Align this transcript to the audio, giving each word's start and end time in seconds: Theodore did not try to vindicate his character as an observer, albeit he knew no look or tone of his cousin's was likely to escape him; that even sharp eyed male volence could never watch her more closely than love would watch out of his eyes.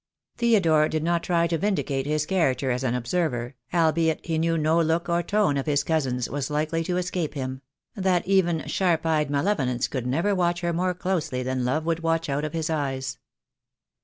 Theodore 0.35 0.89
did 0.89 1.03
not 1.03 1.21
try 1.21 1.45
to 1.45 1.59
vindicate 1.59 2.07
his 2.07 2.25
character 2.25 2.71
as 2.71 2.83
an 2.83 2.95
observer, 2.95 3.53
albeit 3.71 4.25
he 4.25 4.39
knew 4.39 4.57
no 4.57 4.81
look 4.81 5.07
or 5.09 5.21
tone 5.21 5.57
of 5.57 5.67
his 5.67 5.83
cousin's 5.83 6.27
was 6.27 6.49
likely 6.49 6.83
to 6.85 6.97
escape 6.97 7.35
him; 7.35 7.61
that 7.95 8.25
even 8.27 8.65
sharp 8.67 9.05
eyed 9.05 9.29
male 9.29 9.43
volence 9.53 9.87
could 9.87 10.07
never 10.07 10.33
watch 10.33 10.61
her 10.61 10.73
more 10.73 10.95
closely 10.95 11.43
than 11.43 11.65
love 11.65 11.85
would 11.85 11.99
watch 11.99 12.29
out 12.29 12.43
of 12.43 12.53
his 12.53 12.67
eyes. 12.71 13.19